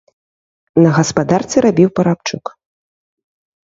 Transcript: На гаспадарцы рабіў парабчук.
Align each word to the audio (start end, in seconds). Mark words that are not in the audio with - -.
На 0.85 0.89
гаспадарцы 0.97 1.57
рабіў 1.69 1.95
парабчук. 2.03 2.45